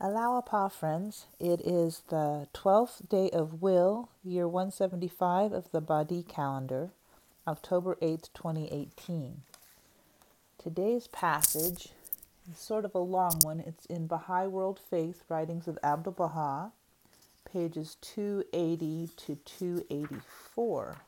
Allah-u-Abha 0.00 0.70
friends, 0.70 1.26
it 1.40 1.60
is 1.60 2.02
the 2.08 2.46
12th 2.54 3.08
day 3.08 3.30
of 3.30 3.60
Will, 3.60 4.10
year 4.22 4.46
175 4.46 5.52
of 5.52 5.72
the 5.72 5.80
Badi 5.80 6.22
calendar, 6.22 6.90
October 7.48 7.96
8th, 8.00 8.32
2018. 8.32 9.42
Today's 10.56 11.08
passage 11.08 11.88
is 12.48 12.60
sort 12.60 12.84
of 12.84 12.94
a 12.94 13.00
long 13.00 13.40
one. 13.42 13.58
It's 13.58 13.86
in 13.86 14.06
Baha'i 14.06 14.46
World 14.46 14.78
Faith, 14.78 15.24
Writings 15.28 15.66
of 15.66 15.80
Abdu'l 15.82 16.14
Baha, 16.14 16.70
pages 17.52 17.96
280 18.00 19.10
to 19.16 19.34
284. 19.44 20.98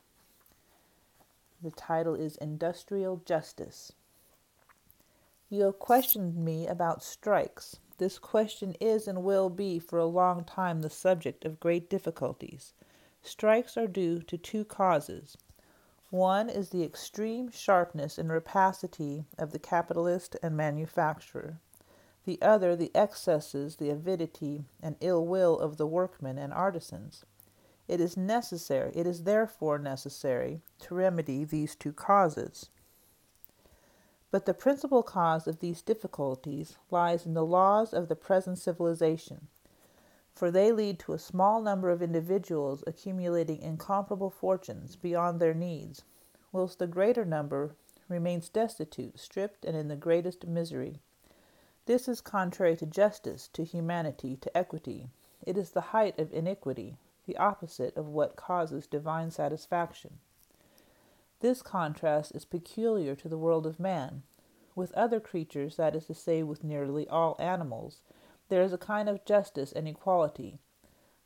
The 1.63 1.71
title 1.71 2.15
is 2.15 2.35
Industrial 2.35 3.21
Justice. 3.25 3.93
You 5.49 5.63
have 5.63 5.79
questioned 5.79 6.35
me 6.35 6.67
about 6.67 7.05
strikes 7.05 7.77
this 8.01 8.17
question 8.17 8.73
is 8.79 9.07
and 9.07 9.23
will 9.23 9.47
be 9.47 9.77
for 9.77 9.99
a 9.99 10.07
long 10.07 10.43
time 10.43 10.81
the 10.81 10.89
subject 10.89 11.45
of 11.45 11.59
great 11.59 11.87
difficulties. 11.87 12.73
Strikes 13.21 13.77
are 13.77 13.85
due 13.85 14.23
to 14.23 14.39
two 14.39 14.65
causes. 14.65 15.37
One 16.09 16.49
is 16.49 16.69
the 16.69 16.83
extreme 16.83 17.51
sharpness 17.51 18.17
and 18.17 18.31
rapacity 18.31 19.25
of 19.37 19.51
the 19.51 19.59
capitalist 19.59 20.35
and 20.41 20.57
manufacturer. 20.57 21.59
The 22.25 22.41
other, 22.41 22.75
the 22.75 22.89
excesses, 22.95 23.75
the 23.75 23.91
avidity, 23.91 24.65
and 24.81 24.95
ill 24.99 25.23
will 25.23 25.59
of 25.59 25.77
the 25.77 25.85
workmen 25.85 26.39
and 26.39 26.51
artisans. 26.51 27.23
It 27.87 28.01
is 28.01 28.17
necessary, 28.17 28.91
it 28.95 29.05
is 29.05 29.25
therefore 29.25 29.77
necessary, 29.77 30.63
to 30.79 30.95
remedy 30.95 31.43
these 31.43 31.75
two 31.75 31.93
causes. 31.93 32.71
But 34.31 34.45
the 34.45 34.53
principal 34.53 35.03
cause 35.03 35.45
of 35.45 35.59
these 35.59 35.81
difficulties 35.81 36.77
lies 36.89 37.25
in 37.25 37.33
the 37.33 37.45
laws 37.45 37.93
of 37.93 38.07
the 38.07 38.15
present 38.15 38.57
civilization, 38.57 39.49
for 40.33 40.49
they 40.49 40.71
lead 40.71 40.99
to 40.99 41.11
a 41.11 41.19
small 41.19 41.61
number 41.61 41.89
of 41.89 42.01
individuals 42.01 42.81
accumulating 42.87 43.61
incomparable 43.61 44.29
fortunes 44.29 44.95
beyond 44.95 45.41
their 45.41 45.53
needs, 45.53 46.03
whilst 46.53 46.79
the 46.79 46.87
greater 46.87 47.25
number 47.25 47.75
remains 48.07 48.47
destitute, 48.47 49.19
stripped, 49.19 49.65
and 49.65 49.75
in 49.75 49.89
the 49.89 49.97
greatest 49.97 50.47
misery. 50.47 51.01
This 51.85 52.07
is 52.07 52.21
contrary 52.21 52.77
to 52.77 52.85
justice, 52.85 53.49
to 53.51 53.65
humanity, 53.65 54.37
to 54.37 54.57
equity. 54.57 55.09
It 55.45 55.57
is 55.57 55.71
the 55.71 55.81
height 55.81 56.17
of 56.17 56.31
iniquity, 56.31 56.95
the 57.25 57.37
opposite 57.37 57.97
of 57.97 58.07
what 58.07 58.37
causes 58.37 58.87
divine 58.87 59.31
satisfaction. 59.31 60.19
This 61.41 61.61
contrast 61.61 62.33
is 62.35 62.45
peculiar 62.45 63.15
to 63.15 63.27
the 63.27 63.37
world 63.37 63.65
of 63.65 63.79
man. 63.79 64.23
With 64.75 64.93
other 64.93 65.19
creatures, 65.19 65.75
that 65.75 65.95
is 65.95 66.05
to 66.05 66.13
say, 66.13 66.43
with 66.43 66.63
nearly 66.63 67.07
all 67.07 67.35
animals, 67.39 68.01
there 68.49 68.61
is 68.61 68.73
a 68.73 68.77
kind 68.77 69.09
of 69.09 69.25
justice 69.25 69.71
and 69.71 69.87
equality. 69.87 70.59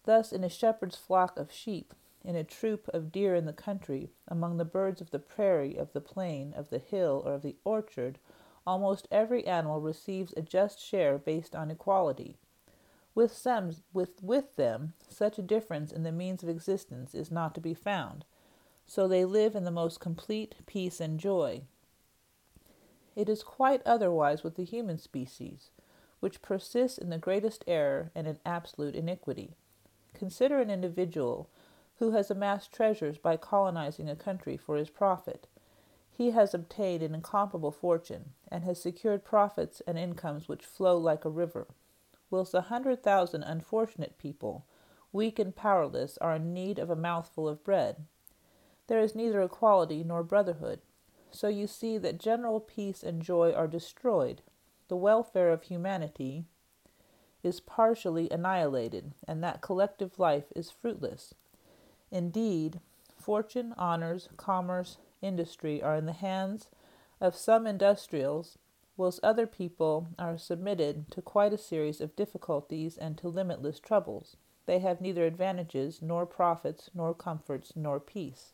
Thus, 0.03 0.31
in 0.31 0.43
a 0.43 0.49
shepherd's 0.49 0.95
flock 0.95 1.37
of 1.37 1.51
sheep, 1.51 1.93
in 2.23 2.35
a 2.35 2.43
troop 2.43 2.89
of 2.93 3.11
deer 3.11 3.35
in 3.35 3.45
the 3.45 3.53
country, 3.53 4.09
among 4.27 4.57
the 4.57 4.65
birds 4.65 4.99
of 4.99 5.11
the 5.11 5.19
prairie, 5.19 5.75
of 5.75 5.93
the 5.93 6.01
plain, 6.01 6.53
of 6.55 6.69
the 6.69 6.79
hill, 6.79 7.21
or 7.25 7.33
of 7.33 7.43
the 7.43 7.55
orchard, 7.63 8.17
almost 8.65 9.07
every 9.11 9.45
animal 9.45 9.79
receives 9.79 10.33
a 10.35 10.41
just 10.41 10.79
share 10.79 11.17
based 11.19 11.55
on 11.55 11.69
equality. 11.69 12.37
With, 13.13 13.31
some, 13.31 13.71
with, 13.93 14.21
with 14.23 14.55
them, 14.55 14.93
such 15.07 15.37
a 15.37 15.43
difference 15.43 15.91
in 15.91 16.03
the 16.03 16.11
means 16.11 16.43
of 16.43 16.49
existence 16.49 17.13
is 17.13 17.31
not 17.31 17.53
to 17.55 17.61
be 17.61 17.73
found. 17.73 18.25
So 18.87 19.07
they 19.07 19.23
live 19.23 19.55
in 19.55 19.63
the 19.63 19.71
most 19.71 19.99
complete 19.99 20.55
peace 20.65 20.99
and 20.99 21.19
joy. 21.19 21.61
It 23.15 23.29
is 23.29 23.43
quite 23.43 23.81
otherwise 23.85 24.43
with 24.43 24.55
the 24.55 24.65
human 24.65 24.97
species, 24.97 25.69
which 26.19 26.41
persists 26.41 26.97
in 26.97 27.09
the 27.09 27.17
greatest 27.17 27.63
error 27.67 28.11
and 28.13 28.27
in 28.27 28.39
absolute 28.45 28.95
iniquity. 28.95 29.55
Consider 30.13 30.59
an 30.59 30.69
individual 30.69 31.49
who 31.99 32.11
has 32.11 32.29
amassed 32.29 32.73
treasures 32.73 33.17
by 33.17 33.37
colonizing 33.37 34.09
a 34.09 34.15
country 34.15 34.57
for 34.57 34.75
his 34.75 34.89
profit. 34.89 35.47
He 36.11 36.31
has 36.31 36.53
obtained 36.53 37.03
an 37.03 37.15
incomparable 37.15 37.71
fortune, 37.71 38.33
and 38.49 38.63
has 38.63 38.81
secured 38.81 39.23
profits 39.25 39.81
and 39.87 39.97
incomes 39.97 40.47
which 40.47 40.65
flow 40.65 40.97
like 40.97 41.25
a 41.25 41.29
river, 41.29 41.67
whilst 42.29 42.53
a 42.53 42.61
hundred 42.61 43.03
thousand 43.03 43.43
unfortunate 43.43 44.17
people, 44.17 44.65
weak 45.11 45.39
and 45.39 45.55
powerless, 45.55 46.17
are 46.19 46.35
in 46.35 46.53
need 46.53 46.79
of 46.79 46.89
a 46.89 46.95
mouthful 46.95 47.47
of 47.47 47.63
bread. 47.63 48.05
There 48.87 48.99
is 48.99 49.15
neither 49.15 49.41
equality 49.41 50.03
nor 50.03 50.23
brotherhood. 50.23 50.79
So 51.35 51.49
you 51.49 51.67
see 51.67 51.97
that 51.97 52.17
general 52.17 52.61
peace 52.61 53.03
and 53.03 53.21
joy 53.21 53.51
are 53.51 53.67
destroyed. 53.67 54.41
The 54.87 54.95
welfare 54.95 55.51
of 55.51 55.63
humanity 55.63 56.45
is 57.43 57.59
partially 57.59 58.29
annihilated, 58.29 59.11
and 59.27 59.43
that 59.43 59.59
collective 59.59 60.17
life 60.17 60.45
is 60.55 60.71
fruitless. 60.71 61.35
Indeed, 62.09 62.79
fortune, 63.17 63.73
honors, 63.77 64.29
commerce, 64.37 64.97
industry 65.21 65.83
are 65.83 65.97
in 65.97 66.05
the 66.05 66.13
hands 66.13 66.69
of 67.19 67.35
some 67.35 67.67
industrials, 67.67 68.57
whilst 68.95 69.19
other 69.21 69.45
people 69.45 70.07
are 70.17 70.37
submitted 70.37 71.11
to 71.11 71.21
quite 71.21 71.51
a 71.51 71.57
series 71.57 71.99
of 71.99 72.15
difficulties 72.15 72.97
and 72.97 73.17
to 73.17 73.27
limitless 73.27 73.81
troubles. 73.81 74.37
They 74.67 74.79
have 74.79 75.01
neither 75.01 75.25
advantages, 75.25 76.01
nor 76.01 76.25
profits, 76.25 76.89
nor 76.93 77.13
comforts, 77.13 77.73
nor 77.75 77.99
peace 77.99 78.53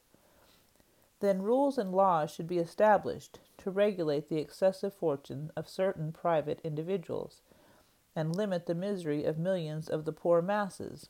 then 1.21 1.43
rules 1.43 1.77
and 1.77 1.91
laws 1.91 2.31
should 2.31 2.47
be 2.47 2.57
established 2.57 3.39
to 3.59 3.69
regulate 3.69 4.27
the 4.27 4.39
excessive 4.39 4.93
fortune 4.93 5.51
of 5.55 5.69
certain 5.69 6.11
private 6.11 6.59
individuals 6.63 7.41
and 8.15 8.35
limit 8.35 8.65
the 8.65 8.75
misery 8.75 9.23
of 9.23 9.37
millions 9.37 9.87
of 9.87 10.03
the 10.03 10.11
poor 10.11 10.41
masses. 10.41 11.09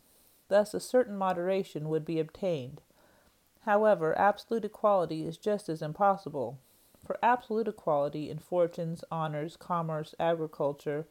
Thus, 0.49 0.73
a 0.73 0.79
certain 0.79 1.17
moderation 1.17 1.87
would 1.87 2.05
be 2.05 2.19
obtained. 2.19 2.81
However, 3.61 4.17
absolute 4.17 4.65
equality 4.65 5.25
is 5.25 5.37
just 5.37 5.69
as 5.69 5.81
impossible, 5.81 6.59
for 7.05 7.17
absolute 7.23 7.69
equality 7.69 8.29
in 8.29 8.37
fortunes, 8.39 9.03
honors, 9.11 9.55
commerce, 9.55 10.13
agriculture, 10.19 11.07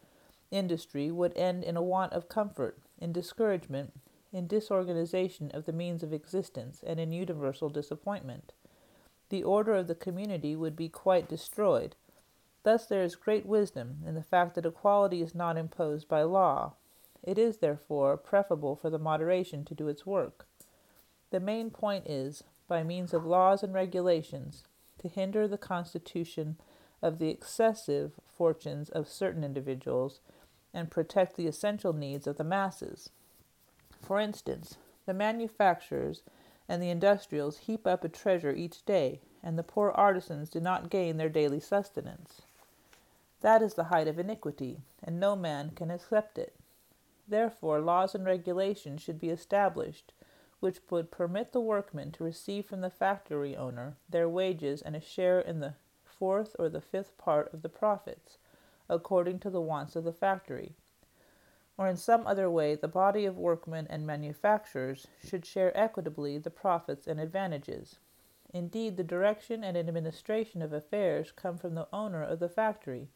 industry 0.51 1.11
would 1.11 1.37
end 1.37 1.65
in 1.65 1.77
a 1.77 1.83
want 1.83 2.13
of 2.13 2.29
comfort, 2.29 2.79
in 2.99 3.13
discouragement, 3.13 3.93
in 4.33 4.47
disorganization 4.47 5.51
of 5.53 5.65
the 5.65 5.73
means 5.73 6.03
of 6.03 6.13
existence, 6.13 6.83
and 6.87 7.01
in 7.01 7.13
universal 7.13 7.69
disappointment 7.69 8.53
the 9.31 9.43
order 9.43 9.75
of 9.75 9.87
the 9.87 9.95
community 9.95 10.55
would 10.55 10.77
be 10.77 10.89
quite 10.89 11.29
destroyed. 11.29 11.97
Thus, 12.63 12.87
there 12.87 13.03
is 13.03 13.17
great 13.17 13.47
wisdom 13.47 13.99
in 14.07 14.15
the 14.15 14.23
fact 14.23 14.55
that 14.55 14.67
equality 14.67 15.23
is 15.23 15.35
not 15.35 15.57
imposed 15.57 16.09
by 16.09 16.23
law. 16.23 16.75
It 17.23 17.39
is, 17.39 17.59
therefore, 17.59 18.17
preferable 18.17 18.77
for 18.77 18.91
the 18.91 18.99
moderation 18.99 19.65
to 19.67 19.75
do 19.75 19.89
its 19.89 20.05
work. 20.05 20.47
The 21.31 21.41
main 21.41 21.71
point 21.71 22.07
is, 22.07 22.45
by 22.69 22.83
means 22.83 23.15
of 23.15 23.25
laws 23.25 23.63
and 23.63 23.73
regulations, 23.73 24.65
to 24.99 25.09
hinder 25.09 25.49
the 25.49 25.59
constitution 25.59 26.57
of 27.03 27.19
the 27.19 27.31
excessive 27.31 28.13
fortunes 28.27 28.91
of 28.91 29.09
certain 29.09 29.43
individuals 29.43 30.21
and 30.75 30.91
protect 30.91 31.37
the 31.37 31.47
essential 31.47 31.93
needs 31.93 32.27
of 32.27 32.37
the 32.37 32.45
masses. 32.45 33.11
For 34.03 34.21
instance, 34.21 34.77
the 35.07 35.15
manufacturers 35.15 36.23
and 36.71 36.81
the 36.81 36.89
industrials 36.89 37.59
heap 37.59 37.85
up 37.85 38.05
a 38.05 38.09
treasure 38.09 38.53
each 38.53 38.85
day, 38.85 39.19
and 39.43 39.59
the 39.59 39.63
poor 39.65 39.91
artisans 39.91 40.49
do 40.49 40.61
not 40.61 40.89
gain 40.89 41.17
their 41.17 41.29
daily 41.29 41.59
sustenance. 41.59 42.43
That 43.41 43.61
is 43.61 43.75
the 43.75 43.85
height 43.85 44.07
of 44.07 44.21
iniquity, 44.21 44.79
and 45.03 45.19
no 45.19 45.35
man 45.35 45.73
can 45.75 45.91
accept 45.91 46.39
it. 46.39 46.55
Therefore, 47.27 47.81
laws 47.81 48.15
and 48.15 48.25
regulations 48.25 49.03
should 49.03 49.19
be 49.19 49.31
established 49.31 50.13
which 50.61 50.79
would 50.91 51.11
permit 51.11 51.51
the 51.51 51.61
workmen 51.61 52.13
to 52.13 52.23
receive 52.23 52.67
from 52.67 52.83
the 52.83 52.91
factory 52.91 53.57
owner 53.57 53.97
their 54.09 54.29
wages 54.29 54.81
and 54.81 54.95
a 54.95 55.01
share 55.01 55.41
in 55.41 55.59
the 55.59 55.75
fourth 56.05 56.55
or 56.57 56.69
the 56.69 56.81
fifth 56.81 57.19
part 57.19 57.53
of 57.53 57.63
the 57.63 57.69
profits, 57.69 58.39
according 58.89 59.41
to 59.41 59.51
the 59.51 59.61
wants 59.61 59.97
of 59.97 60.05
the 60.05 60.13
factory 60.13 60.77
or 61.81 61.89
in 61.89 61.97
some 61.97 62.27
other 62.27 62.51
way 62.51 62.75
the 62.75 62.87
body 62.87 63.25
of 63.25 63.39
workmen 63.39 63.87
and 63.89 64.07
manufacturers 64.07 65.07
should 65.27 65.47
share 65.47 65.75
equitably 65.75 66.37
the 66.37 66.51
profits 66.51 67.07
and 67.07 67.19
advantages. 67.19 67.99
Indeed, 68.53 68.99
the 68.99 69.03
direction 69.03 69.65
and 69.65 69.79
administration 69.79 70.61
of 70.61 70.75
affairs 70.75 71.33
come 71.35 71.57
from 71.57 71.75
the 71.75 71.89
owner 71.91 72.23
of 72.23 72.39
the 72.39 72.51
factory, 72.51 73.09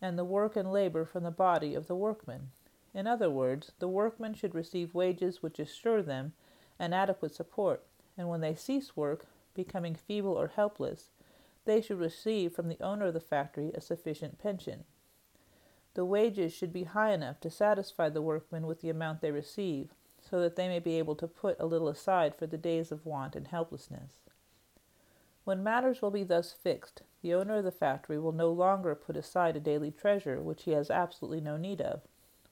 and 0.00 0.16
the 0.16 0.24
work 0.24 0.54
and 0.54 0.70
labor 0.70 1.04
from 1.04 1.24
the 1.24 1.32
body 1.32 1.74
of 1.74 1.88
the 1.88 1.96
workmen. 1.96 2.52
In 2.94 3.08
other 3.08 3.28
words, 3.28 3.72
the 3.80 3.88
workmen 3.88 4.34
should 4.34 4.54
receive 4.54 4.94
wages 4.94 5.42
which 5.42 5.58
assure 5.58 6.00
them 6.00 6.32
an 6.78 6.92
adequate 6.92 7.34
support, 7.34 7.82
and 8.16 8.28
when 8.28 8.40
they 8.40 8.54
cease 8.54 8.96
work, 8.96 9.26
becoming 9.52 9.96
feeble 9.96 10.34
or 10.34 10.46
helpless, 10.46 11.10
they 11.64 11.80
should 11.80 11.98
receive 11.98 12.52
from 12.52 12.68
the 12.68 12.80
owner 12.80 13.06
of 13.06 13.14
the 13.14 13.20
factory 13.20 13.72
a 13.74 13.80
sufficient 13.80 14.38
pension. 14.38 14.84
The 15.96 16.04
wages 16.04 16.52
should 16.52 16.74
be 16.74 16.84
high 16.84 17.12
enough 17.12 17.40
to 17.40 17.48
satisfy 17.48 18.10
the 18.10 18.20
workmen 18.20 18.66
with 18.66 18.82
the 18.82 18.90
amount 18.90 19.22
they 19.22 19.30
receive, 19.30 19.94
so 20.20 20.42
that 20.42 20.54
they 20.54 20.68
may 20.68 20.78
be 20.78 20.98
able 20.98 21.14
to 21.16 21.26
put 21.26 21.58
a 21.58 21.64
little 21.64 21.88
aside 21.88 22.34
for 22.34 22.46
the 22.46 22.58
days 22.58 22.92
of 22.92 23.06
want 23.06 23.34
and 23.34 23.48
helplessness. 23.48 24.10
When 25.44 25.64
matters 25.64 26.02
will 26.02 26.10
be 26.10 26.22
thus 26.22 26.52
fixed, 26.52 27.00
the 27.22 27.32
owner 27.32 27.56
of 27.56 27.64
the 27.64 27.70
factory 27.70 28.18
will 28.18 28.32
no 28.32 28.52
longer 28.52 28.94
put 28.94 29.16
aside 29.16 29.56
a 29.56 29.60
daily 29.60 29.90
treasure 29.90 30.38
which 30.38 30.64
he 30.64 30.72
has 30.72 30.90
absolutely 30.90 31.40
no 31.40 31.56
need 31.56 31.80
of, 31.80 32.02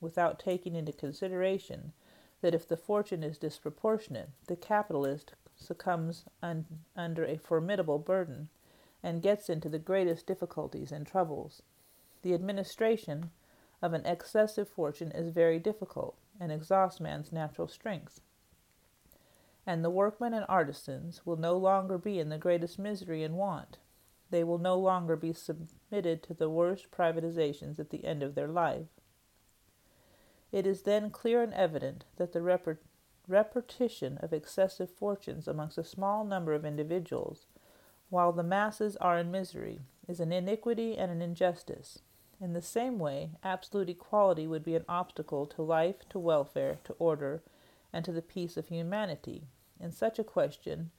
without 0.00 0.38
taking 0.38 0.74
into 0.74 0.92
consideration 0.92 1.92
that 2.40 2.54
if 2.54 2.66
the 2.66 2.78
fortune 2.78 3.22
is 3.22 3.36
disproportionate, 3.36 4.30
the 4.46 4.56
capitalist 4.56 5.34
succumbs 5.54 6.24
un- 6.42 6.64
under 6.96 7.26
a 7.26 7.36
formidable 7.36 7.98
burden 7.98 8.48
and 9.02 9.20
gets 9.20 9.50
into 9.50 9.68
the 9.68 9.78
greatest 9.78 10.26
difficulties 10.26 10.90
and 10.90 11.06
troubles. 11.06 11.60
The 12.24 12.32
administration 12.32 13.30
of 13.82 13.92
an 13.92 14.06
excessive 14.06 14.66
fortune 14.66 15.12
is 15.12 15.28
very 15.28 15.58
difficult 15.58 16.16
and 16.40 16.50
exhausts 16.50 16.98
man's 16.98 17.30
natural 17.30 17.68
strength. 17.68 18.22
And 19.66 19.84
the 19.84 19.90
workmen 19.90 20.32
and 20.32 20.46
artisans 20.48 21.26
will 21.26 21.36
no 21.36 21.54
longer 21.58 21.98
be 21.98 22.18
in 22.18 22.30
the 22.30 22.38
greatest 22.38 22.78
misery 22.78 23.22
and 23.22 23.36
want. 23.36 23.76
They 24.30 24.42
will 24.42 24.56
no 24.56 24.78
longer 24.78 25.16
be 25.16 25.34
submitted 25.34 26.22
to 26.22 26.32
the 26.32 26.48
worst 26.48 26.90
privatizations 26.90 27.78
at 27.78 27.90
the 27.90 28.06
end 28.06 28.22
of 28.22 28.34
their 28.34 28.48
life. 28.48 28.88
It 30.50 30.66
is 30.66 30.80
then 30.82 31.10
clear 31.10 31.42
and 31.42 31.52
evident 31.52 32.06
that 32.16 32.32
the 32.32 32.68
repetition 33.28 34.16
of 34.22 34.32
excessive 34.32 34.88
fortunes 34.88 35.46
amongst 35.46 35.76
a 35.76 35.84
small 35.84 36.24
number 36.24 36.54
of 36.54 36.64
individuals, 36.64 37.48
while 38.08 38.32
the 38.32 38.42
masses 38.42 38.96
are 38.96 39.18
in 39.18 39.30
misery, 39.30 39.82
is 40.08 40.20
an 40.20 40.32
iniquity 40.32 40.96
and 40.96 41.12
an 41.12 41.20
injustice. 41.20 41.98
In 42.40 42.52
the 42.52 42.62
same 42.62 42.98
way, 42.98 43.30
absolute 43.42 43.88
equality 43.88 44.46
would 44.46 44.64
be 44.64 44.74
an 44.74 44.84
obstacle 44.88 45.46
to 45.46 45.62
life, 45.62 46.08
to 46.10 46.18
welfare, 46.18 46.78
to 46.84 46.94
order, 46.98 47.42
and 47.92 48.04
to 48.04 48.12
the 48.12 48.22
peace 48.22 48.56
of 48.56 48.68
humanity. 48.68 49.44
In 49.80 49.92
such 49.92 50.18
a 50.18 50.24
question, 50.24 50.90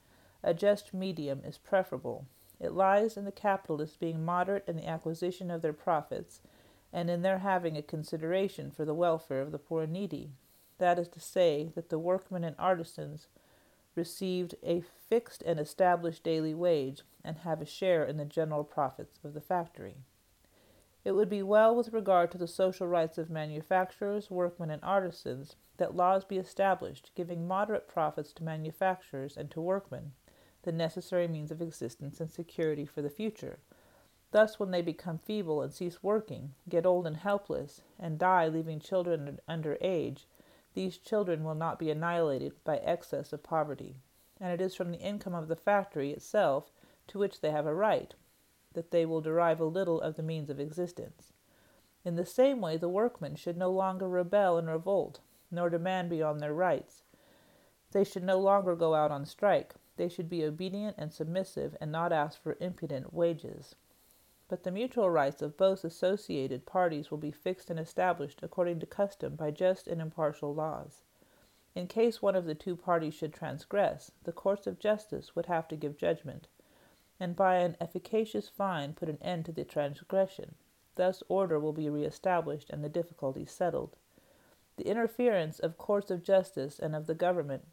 a 0.42 0.54
just 0.54 0.94
medium 0.94 1.42
is 1.44 1.58
preferable. 1.58 2.26
It 2.58 2.72
lies 2.72 3.16
in 3.16 3.24
the 3.24 3.32
capitalists 3.32 3.96
being 3.96 4.24
moderate 4.24 4.66
in 4.66 4.76
the 4.76 4.88
acquisition 4.88 5.50
of 5.50 5.60
their 5.60 5.72
profits, 5.72 6.40
and 6.92 7.10
in 7.10 7.22
their 7.22 7.38
having 7.38 7.76
a 7.76 7.82
consideration 7.82 8.70
for 8.70 8.84
the 8.84 8.94
welfare 8.94 9.42
of 9.42 9.52
the 9.52 9.58
poor 9.58 9.82
and 9.82 9.92
needy. 9.92 10.30
That 10.78 10.98
is 10.98 11.08
to 11.08 11.20
say, 11.20 11.70
that 11.74 11.90
the 11.90 11.98
workmen 11.98 12.44
and 12.44 12.56
artisans 12.58 13.28
received 13.94 14.54
a 14.62 14.80
fixed 14.80 15.42
and 15.42 15.60
established 15.60 16.22
daily 16.22 16.54
wage 16.54 17.02
and 17.22 17.38
have 17.38 17.60
a 17.60 17.66
share 17.66 18.04
in 18.04 18.16
the 18.16 18.24
general 18.24 18.64
profits 18.64 19.18
of 19.24 19.34
the 19.34 19.40
factory. 19.40 19.96
It 21.06 21.14
would 21.14 21.28
be 21.28 21.44
well 21.44 21.76
with 21.76 21.92
regard 21.92 22.32
to 22.32 22.38
the 22.38 22.48
social 22.48 22.88
rights 22.88 23.16
of 23.16 23.30
manufacturers, 23.30 24.28
workmen, 24.28 24.70
and 24.72 24.82
artisans 24.82 25.54
that 25.76 25.94
laws 25.94 26.24
be 26.24 26.36
established 26.36 27.12
giving 27.14 27.46
moderate 27.46 27.86
profits 27.86 28.32
to 28.32 28.42
manufacturers 28.42 29.36
and 29.36 29.48
to 29.52 29.60
workmen, 29.60 30.14
the 30.62 30.72
necessary 30.72 31.28
means 31.28 31.52
of 31.52 31.62
existence 31.62 32.20
and 32.20 32.32
security 32.32 32.84
for 32.84 33.02
the 33.02 33.08
future. 33.08 33.60
Thus, 34.32 34.58
when 34.58 34.72
they 34.72 34.82
become 34.82 35.18
feeble 35.18 35.62
and 35.62 35.72
cease 35.72 36.02
working, 36.02 36.54
get 36.68 36.84
old 36.84 37.06
and 37.06 37.18
helpless, 37.18 37.82
and 38.00 38.18
die 38.18 38.48
leaving 38.48 38.80
children 38.80 39.38
under 39.46 39.78
age, 39.80 40.26
these 40.74 40.98
children 40.98 41.44
will 41.44 41.54
not 41.54 41.78
be 41.78 41.88
annihilated 41.88 42.54
by 42.64 42.78
excess 42.78 43.32
of 43.32 43.44
poverty. 43.44 43.94
And 44.40 44.52
it 44.52 44.60
is 44.60 44.74
from 44.74 44.90
the 44.90 44.98
income 44.98 45.36
of 45.36 45.46
the 45.46 45.54
factory 45.54 46.10
itself, 46.10 46.72
to 47.06 47.20
which 47.20 47.42
they 47.42 47.52
have 47.52 47.66
a 47.66 47.72
right, 47.72 48.12
that 48.76 48.90
they 48.90 49.06
will 49.06 49.22
derive 49.22 49.58
a 49.58 49.64
little 49.64 50.00
of 50.02 50.16
the 50.16 50.22
means 50.22 50.50
of 50.50 50.60
existence. 50.60 51.32
In 52.04 52.14
the 52.14 52.26
same 52.26 52.60
way, 52.60 52.76
the 52.76 52.90
workmen 52.90 53.34
should 53.34 53.56
no 53.56 53.70
longer 53.70 54.06
rebel 54.06 54.58
and 54.58 54.68
revolt, 54.68 55.20
nor 55.50 55.70
demand 55.70 56.10
beyond 56.10 56.40
their 56.40 56.54
rights. 56.54 57.02
They 57.92 58.04
should 58.04 58.22
no 58.22 58.38
longer 58.38 58.76
go 58.76 58.94
out 58.94 59.10
on 59.10 59.24
strike. 59.24 59.74
They 59.96 60.10
should 60.10 60.28
be 60.28 60.44
obedient 60.44 60.96
and 60.98 61.10
submissive 61.10 61.74
and 61.80 61.90
not 61.90 62.12
ask 62.12 62.40
for 62.40 62.58
impudent 62.60 63.14
wages. 63.14 63.74
But 64.46 64.62
the 64.62 64.70
mutual 64.70 65.08
rights 65.08 65.40
of 65.40 65.56
both 65.56 65.84
associated 65.84 66.66
parties 66.66 67.10
will 67.10 67.18
be 67.18 67.30
fixed 67.30 67.70
and 67.70 67.80
established 67.80 68.40
according 68.42 68.80
to 68.80 68.86
custom 68.86 69.34
by 69.34 69.50
just 69.50 69.88
and 69.88 70.00
impartial 70.00 70.54
laws. 70.54 71.02
In 71.74 71.88
case 71.88 72.20
one 72.20 72.36
of 72.36 72.44
the 72.44 72.54
two 72.54 72.76
parties 72.76 73.14
should 73.14 73.32
transgress, 73.32 74.12
the 74.24 74.32
courts 74.32 74.66
of 74.66 74.78
justice 74.78 75.34
would 75.34 75.46
have 75.46 75.66
to 75.68 75.76
give 75.76 75.96
judgment, 75.96 76.46
and 77.18 77.34
by 77.34 77.56
an 77.56 77.76
efficacious 77.80 78.48
fine 78.48 78.92
put 78.92 79.08
an 79.08 79.18
end 79.22 79.44
to 79.46 79.52
the 79.52 79.64
transgression. 79.64 80.54
Thus 80.96 81.22
order 81.28 81.58
will 81.58 81.72
be 81.72 81.88
re-established 81.88 82.70
and 82.70 82.82
the 82.82 82.88
difficulties 82.88 83.50
settled. 83.50 83.96
The 84.76 84.86
interference 84.86 85.58
of 85.58 85.78
courts 85.78 86.10
of 86.10 86.22
justice 86.22 86.78
and 86.78 86.94
of 86.94 87.06
the 87.06 87.14
government 87.14 87.64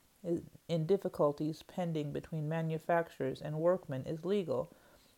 in 0.69 0.86
difficulties 0.86 1.63
pending 1.63 2.13
between 2.13 2.48
manufacturers 2.48 3.42
and 3.42 3.60
workmen 3.60 4.06
is 4.06 4.24
legal, 4.24 4.72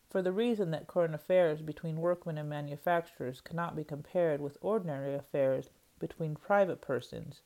for 0.10 0.24
the 0.24 0.31
reason 0.31 0.71
that 0.71 0.88
current 0.88 1.13
affairs 1.13 1.62
between 1.62 2.01
workmen 2.01 2.39
and 2.39 2.50
manufacturers 2.50 3.39
cannot 3.42 3.75
be 3.75 3.83
compared 3.83 4.42
with 4.42 4.57
ordinary 4.62 5.13
affairs 5.13 5.69
between 6.00 6.36
private 6.36 6.81
persons, 6.81 7.42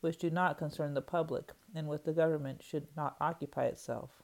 which 0.00 0.18
do 0.18 0.28
not 0.28 0.58
concern 0.58 0.94
the 0.94 1.00
public 1.00 1.52
and 1.72 1.88
with 1.88 2.04
the 2.04 2.12
government 2.12 2.64
should 2.64 2.88
not 2.96 3.16
occupy 3.20 3.66
itself. 3.66 4.23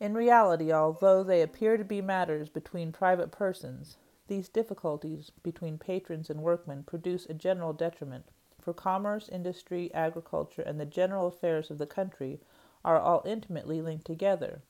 In 0.00 0.14
reality, 0.14 0.72
although 0.72 1.24
they 1.24 1.42
appear 1.42 1.76
to 1.76 1.84
be 1.84 2.00
matters 2.00 2.48
between 2.48 2.92
private 2.92 3.32
persons, 3.32 3.96
these 4.28 4.48
difficulties 4.48 5.32
between 5.42 5.78
patrons 5.78 6.30
and 6.30 6.40
workmen 6.40 6.84
produce 6.84 7.26
a 7.26 7.34
general 7.34 7.72
detriment, 7.72 8.26
for 8.60 8.72
commerce, 8.72 9.28
industry, 9.28 9.92
agriculture, 9.94 10.62
and 10.62 10.78
the 10.78 10.86
general 10.86 11.26
affairs 11.26 11.70
of 11.70 11.78
the 11.78 11.86
country 11.86 12.38
are 12.84 13.00
all 13.00 13.22
intimately 13.26 13.80
linked 13.82 14.06
together. 14.06 14.62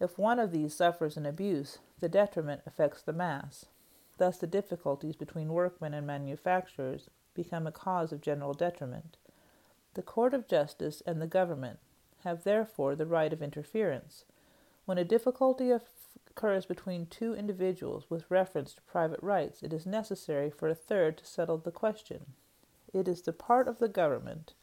If 0.00 0.18
one 0.18 0.38
of 0.38 0.50
these 0.50 0.74
suffers 0.74 1.16
an 1.16 1.26
abuse, 1.26 1.78
the 2.00 2.08
detriment 2.08 2.62
affects 2.66 3.02
the 3.02 3.12
mass. 3.12 3.66
Thus, 4.16 4.38
the 4.38 4.46
difficulties 4.46 5.16
between 5.16 5.52
workmen 5.52 5.92
and 5.92 6.06
manufacturers 6.06 7.10
become 7.34 7.66
a 7.66 7.72
cause 7.72 8.12
of 8.12 8.20
general 8.20 8.54
detriment. 8.54 9.16
The 9.94 10.02
Court 10.02 10.32
of 10.32 10.48
Justice 10.48 11.02
and 11.06 11.20
the 11.20 11.26
government 11.26 11.80
have 12.22 12.44
therefore 12.44 12.94
the 12.94 13.06
right 13.06 13.32
of 13.32 13.42
interference. 13.42 14.24
When 14.86 14.98
a 14.98 15.04
difficulty 15.04 15.70
occurs 15.70 16.66
between 16.66 17.06
two 17.06 17.34
individuals 17.34 18.10
with 18.10 18.30
reference 18.30 18.74
to 18.74 18.82
private 18.82 19.22
rights, 19.22 19.62
it 19.62 19.72
is 19.72 19.86
necessary 19.86 20.50
for 20.50 20.68
a 20.68 20.74
third 20.74 21.18
to 21.18 21.26
settle 21.26 21.58
the 21.58 21.70
question. 21.70 22.34
It 22.92 23.08
is 23.08 23.22
the 23.22 23.32
part 23.32 23.66
of 23.66 23.78
the 23.78 23.88
government, 23.88 24.54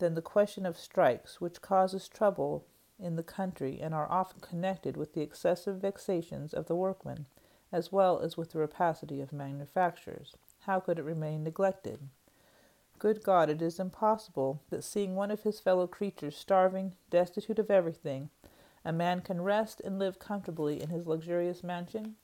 then 0.00 0.14
the 0.14 0.22
question 0.22 0.66
of 0.66 0.76
strikes, 0.76 1.40
which 1.40 1.62
causes 1.62 2.08
trouble 2.08 2.64
in 2.98 3.16
the 3.16 3.22
country 3.22 3.80
and 3.80 3.94
are 3.94 4.10
often 4.10 4.40
connected 4.40 4.96
with 4.96 5.14
the 5.14 5.22
excessive 5.22 5.76
vexations 5.76 6.52
of 6.52 6.66
the 6.66 6.74
workmen, 6.74 7.26
as 7.70 7.92
well 7.92 8.18
as 8.18 8.36
with 8.36 8.50
the 8.50 8.58
rapacity 8.58 9.20
of 9.20 9.32
manufacturers. 9.32 10.34
How 10.60 10.80
could 10.80 10.98
it 10.98 11.04
remain 11.04 11.44
neglected? 11.44 12.00
Good 12.98 13.22
God, 13.22 13.48
it 13.48 13.62
is 13.62 13.80
impossible 13.80 14.60
that 14.68 14.84
seeing 14.84 15.14
one 15.14 15.30
of 15.30 15.42
his 15.42 15.60
fellow 15.60 15.86
creatures 15.86 16.36
starving, 16.36 16.92
destitute 17.08 17.58
of 17.58 17.70
everything, 17.70 18.28
a 18.84 18.92
man 18.92 19.20
can 19.20 19.42
rest 19.42 19.80
and 19.80 19.98
live 19.98 20.18
comfortably 20.18 20.80
in 20.80 20.90
his 20.90 21.06
luxurious 21.06 21.62
mansion? 21.62 22.16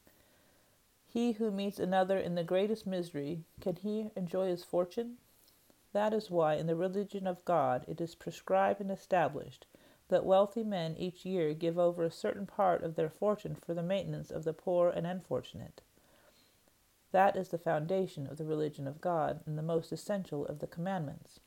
He 1.07 1.33
who 1.33 1.51
meets 1.51 1.79
another 1.79 2.19
in 2.19 2.35
the 2.35 2.45
greatest 2.45 2.87
misery, 2.87 3.45
can 3.61 3.77
he 3.77 4.11
enjoy 4.17 4.49
his 4.49 4.65
fortune? 4.65 5.19
That 5.93 6.13
is 6.13 6.31
why 6.31 6.55
in 6.55 6.67
the 6.67 6.77
religion 6.77 7.27
of 7.27 7.45
God 7.45 7.85
it 7.89 8.01
is 8.01 8.15
prescribed 8.15 8.81
and 8.81 8.91
established 8.91 9.67
that 10.09 10.25
wealthy 10.25 10.63
men 10.63 10.97
each 10.97 11.25
year 11.25 11.55
give 11.55 11.79
over 11.79 12.05
a 12.05 12.11
certain 12.11 12.47
part 12.47 12.83
of 12.83 12.95
their 12.95 13.09
fortune 13.09 13.55
for 13.55 13.75
the 13.75 13.83
maintenance 13.83 14.31
of 14.31 14.45
the 14.45 14.53
poor 14.53 14.91
and 14.91 15.07
unfortunate. 15.07 15.83
That 17.13 17.37
is 17.37 17.49
the 17.49 17.59
foundation 17.59 18.27
of 18.27 18.37
the 18.37 18.45
religion 18.45 18.87
of 18.87 19.01
God 19.01 19.41
and 19.47 19.57
the 19.57 19.63
most 19.63 19.91
essential 19.93 20.45
of 20.47 20.59
the 20.59 20.67
commandments. 20.67 21.41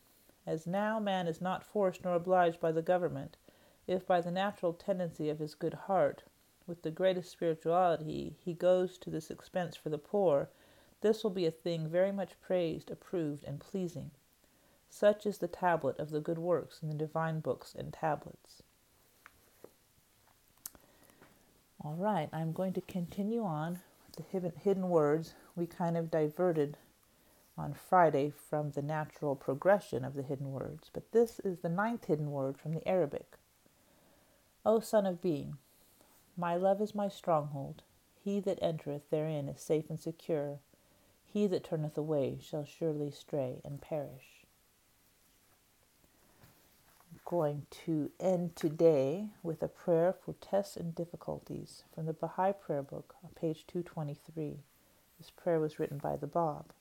As 0.46 0.66
now 0.66 1.00
man 1.00 1.28
is 1.28 1.42
not 1.42 1.64
forced 1.64 2.04
nor 2.04 2.16
obliged 2.16 2.60
by 2.60 2.72
the 2.72 2.82
government, 2.82 3.38
if 3.90 4.06
by 4.06 4.22
the 4.22 4.30
natural 4.30 4.72
tendency 4.72 5.30
of 5.30 5.40
his 5.40 5.56
good 5.56 5.74
heart, 5.74 6.22
with 6.68 6.84
the 6.84 6.92
greatest 6.92 7.32
spirituality, 7.32 8.36
he 8.40 8.54
goes 8.54 9.00
to 9.00 9.10
this 9.10 9.32
expense 9.32 9.76
for 9.76 9.90
the 9.90 9.98
poor, 9.98 10.50
this 11.02 11.24
will 11.24 11.32
be 11.32 11.48
a 11.48 11.52
thing 11.52 11.90
very 11.90 12.12
much 12.12 12.40
praised, 12.40 12.92
approved, 12.92 13.44
and 13.44 13.60
pleasing. 13.60 14.12
Such 14.90 15.26
is 15.26 15.40
the 15.40 15.48
tablet 15.48 15.98
of 15.98 16.12
the 16.12 16.20
good 16.20 16.38
works 16.38 16.84
in 16.84 16.90
the 16.90 16.94
divine 16.94 17.40
books 17.40 17.74
and 17.74 17.92
tablets. 17.92 18.62
All 21.84 21.96
right, 21.96 22.30
I'm 22.32 22.52
going 22.52 22.74
to 22.74 22.82
continue 22.82 23.44
on 23.44 23.80
with 24.06 24.30
the 24.30 24.52
hidden 24.60 24.90
words. 24.90 25.34
We 25.56 25.66
kind 25.66 25.98
of 25.98 26.12
diverted 26.12 26.78
on 27.58 27.74
Friday 27.74 28.30
from 28.50 28.72
the 28.72 28.84
natural 28.84 29.36
progression 29.36 30.06
of 30.06 30.14
the 30.14 30.22
hidden 30.22 30.52
words, 30.52 30.92
but 30.94 31.12
this 31.12 31.40
is 31.40 31.60
the 31.60 31.70
ninth 31.70 32.06
hidden 32.06 32.30
word 32.30 32.56
from 32.58 32.74
the 32.76 32.88
Arabic. 32.88 33.39
O 34.70 34.80
Son 34.80 35.08
of 35.08 35.20
Being, 35.20 35.58
my 36.38 36.56
love 36.56 36.80
is 36.80 36.94
my 36.94 37.08
stronghold. 37.10 37.82
He 38.24 38.40
that 38.42 38.60
entereth 38.62 39.10
therein 39.10 39.50
is 39.50 39.62
safe 39.62 39.90
and 39.90 40.00
secure. 40.00 40.60
He 41.26 41.48
that 41.48 41.64
turneth 41.64 41.98
away 41.98 42.38
shall 42.40 42.66
surely 42.66 43.10
stray 43.10 43.62
and 43.66 43.82
perish. 43.82 44.46
I'm 47.12 47.20
going 47.26 47.66
to 47.88 48.12
end 48.20 48.56
today 48.56 49.30
with 49.42 49.64
a 49.64 49.68
prayer 49.68 50.14
for 50.14 50.36
tests 50.40 50.78
and 50.78 50.94
difficulties 50.94 51.82
from 51.96 52.06
the 52.06 52.14
Baha'i 52.14 52.52
Prayer 52.52 52.84
Book 52.84 53.16
on 53.24 53.32
page 53.32 53.66
223. 53.66 54.60
This 55.18 55.32
prayer 55.32 55.60
was 55.60 55.80
written 55.80 55.98
by 55.98 56.16
the 56.16 56.28
Bab. 56.28 56.74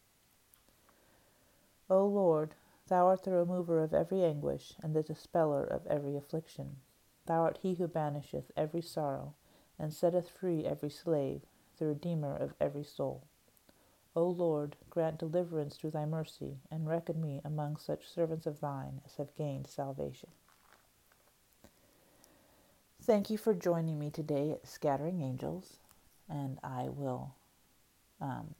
O 1.88 2.04
Lord, 2.04 2.54
Thou 2.88 3.07
art 3.07 3.25
the 3.25 3.33
remover 3.33 3.83
of 3.83 3.95
every 3.95 4.25
anguish, 4.25 4.75
and 4.83 4.95
the 4.95 5.02
dispeller 5.02 5.64
of 5.64 5.87
every 5.87 6.16
affliction. 6.16 6.76
Thou 7.28 7.42
art 7.42 7.58
he 7.58 7.75
who 7.75 7.87
banisheth 7.87 8.50
every 8.56 8.80
sorrow, 8.80 9.35
and 9.78 9.92
setteth 9.92 10.30
free 10.30 10.64
every 10.64 10.88
slave, 10.88 11.42
the 11.76 11.85
Redeemer 11.85 12.35
of 12.35 12.54
every 12.58 12.85
soul. 12.85 13.25
O 14.16 14.26
Lord, 14.26 14.76
grant 14.88 15.18
deliverance 15.18 15.76
through 15.76 15.90
thy 15.90 16.06
mercy, 16.06 16.56
and 16.70 16.88
reckon 16.88 17.20
me 17.20 17.42
among 17.44 17.76
such 17.76 18.08
servants 18.08 18.47
of 18.47 18.61
thine 18.61 19.02
as 19.04 19.16
have 19.16 19.37
gained 19.37 19.66
salvation. 19.66 20.30
Thank 23.02 23.28
you 23.28 23.37
for 23.37 23.52
joining 23.52 23.99
me 23.99 24.11
today 24.11 24.52
at 24.52 24.66
Scattering 24.66 25.20
Angels, 25.20 25.76
and 26.30 26.58
I 26.64 26.88
will 26.88 27.35
um, 28.23 28.54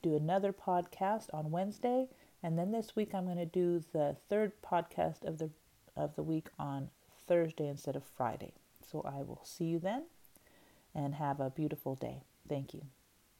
do 0.00 0.14
another 0.14 0.52
podcast 0.52 1.26
on 1.34 1.50
Wednesday, 1.50 2.06
and 2.40 2.56
then 2.56 2.70
this 2.70 2.94
week 2.94 3.16
I'm 3.16 3.24
going 3.24 3.36
to 3.38 3.46
do 3.46 3.82
the 3.92 4.16
third 4.28 4.52
podcast 4.62 5.24
of 5.24 5.38
the 5.38 5.50
of 5.96 6.14
the 6.14 6.22
week 6.22 6.48
on 6.58 6.90
Thursday 7.26 7.68
instead 7.68 7.96
of 7.96 8.04
Friday. 8.04 8.52
So 8.90 9.02
I 9.02 9.22
will 9.22 9.40
see 9.44 9.64
you 9.64 9.78
then, 9.78 10.04
and 10.94 11.14
have 11.16 11.40
a 11.40 11.50
beautiful 11.50 11.94
day. 11.94 12.22
Thank 12.48 12.74
you. 12.74 12.82